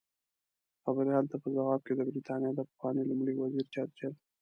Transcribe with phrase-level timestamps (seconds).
[0.83, 4.13] خبریال ته په ځواب کې د بریتانیا د پخواني لومړي وزیر چرچل